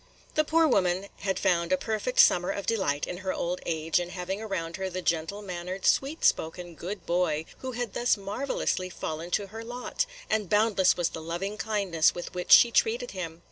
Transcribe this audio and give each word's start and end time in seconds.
The 0.33 0.43
poor 0.43 0.67
woman 0.67 1.09
had 1.17 1.37
found 1.37 1.71
a 1.71 1.77
perfect 1.77 2.19
summer 2.19 2.49
of 2.49 2.65
delight 2.65 3.05
in 3.05 3.17
her 3.17 3.31
old 3.31 3.59
age 3.67 3.99
in 3.99 4.09
having 4.09 4.41
around 4.41 4.77
her 4.77 4.89
the 4.89 5.03
gentle 5.03 5.43
mannered, 5.43 5.85
sweet 5.85 6.25
spoken, 6.25 6.73
good 6.73 7.05
boy, 7.05 7.45
who 7.59 7.73
had 7.73 7.93
thus 7.93 8.17
marvellously 8.17 8.89
fallen 8.89 9.29
to 9.29 9.49
her 9.53 9.63
lot; 9.63 10.07
and 10.27 10.49
boundless 10.49 10.97
was 10.97 11.09
the 11.09 11.21
loving 11.21 11.55
kindness 11.55 12.15
with 12.15 12.33
which 12.33 12.51
she 12.51 12.71
treated 12.71 13.11
him. 13.11 13.39